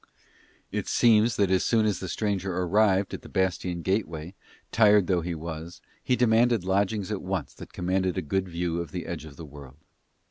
It 0.71 0.87
seems 0.87 1.35
that 1.35 1.51
as 1.51 1.63
soon 1.63 1.85
as 1.85 1.99
the 1.99 2.09
stranger 2.09 2.51
arrived 2.57 3.13
at 3.13 3.21
the 3.21 3.29
bastion 3.29 3.83
gateway, 3.83 4.33
tired 4.71 5.05
though 5.05 5.21
he 5.21 5.35
was, 5.35 5.79
he 6.03 6.15
demanded 6.15 6.63
lodgings 6.63 7.11
at 7.11 7.21
once 7.21 7.53
that 7.53 7.71
commanded 7.71 8.17
a 8.17 8.23
good 8.23 8.49
view 8.49 8.81
of 8.81 8.89
the 8.91 9.05
Edge 9.05 9.25
of 9.25 9.35
the 9.35 9.45
World. 9.45 9.77